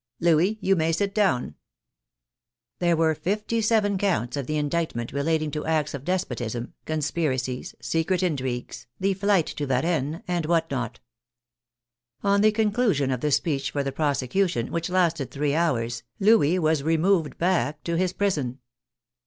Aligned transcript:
Louis, 0.19 0.57
you 0.61 0.75
may 0.75 0.91
sit 0.91 1.13
down," 1.13 1.53
There 2.79 2.97
were 2.97 3.13
fifty 3.13 3.61
seven 3.61 3.99
counts 3.99 4.35
of 4.35 4.47
the 4.47 4.57
indictment 4.57 5.11
relating 5.13 5.51
to 5.51 5.67
acts 5.67 5.93
of 5.93 6.03
despotism, 6.05 6.73
con 6.87 7.01
spiracies, 7.01 7.75
secret 7.79 8.23
intrigues, 8.23 8.87
the 8.99 9.13
flight 9.13 9.45
to 9.45 9.67
Varennes, 9.67 10.23
and 10.27 10.47
what 10.47 10.71
not. 10.71 11.01
On 12.23 12.41
the 12.41 12.51
conclusion 12.51 13.11
of 13.11 13.21
the 13.21 13.29
speech 13.29 13.69
for 13.69 13.83
the 13.83 13.91
prose 13.91 14.21
cution, 14.21 14.69
which 14.71 14.89
lasted 14.89 15.29
three 15.29 15.53
hours, 15.53 16.01
Louis 16.19 16.57
was 16.57 16.81
removed 16.81 17.37
back 17.37 17.83
to 17.83 17.95
his 17.95 18.11
prison. 18.11 18.57